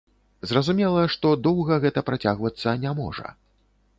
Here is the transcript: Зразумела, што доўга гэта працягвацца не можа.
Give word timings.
Зразумела, 0.51 1.03
што 1.15 1.33
доўга 1.49 1.77
гэта 1.85 2.03
працягвацца 2.09 2.75
не 2.87 2.95
можа. 3.03 3.27